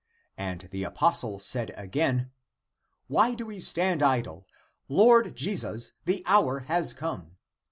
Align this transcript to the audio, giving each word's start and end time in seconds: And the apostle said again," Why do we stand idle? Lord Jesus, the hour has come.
And 0.39 0.61
the 0.71 0.83
apostle 0.83 1.37
said 1.37 1.75
again," 1.77 2.31
Why 3.07 3.35
do 3.35 3.45
we 3.45 3.59
stand 3.59 4.01
idle? 4.01 4.47
Lord 4.89 5.35
Jesus, 5.35 5.93
the 6.05 6.23
hour 6.25 6.61
has 6.61 6.91
come. 6.91 7.37